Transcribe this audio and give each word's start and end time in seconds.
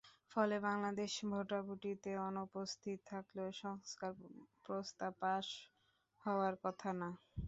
ফলে 0.31 0.55
বাংলাদেশ 0.61 1.11
ভোটাভুটিতে 1.31 2.11
অনুপস্থিত 2.27 2.97
থাকলেও 3.11 3.49
সংস্কার 3.63 4.11
প্রস্তাব 4.65 5.11
পাস 5.21 5.45
হওয়ার 6.21 6.53
কথা 6.63 6.89
না। 6.95 7.09